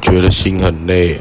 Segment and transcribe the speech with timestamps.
[0.00, 1.18] 觉得心很累。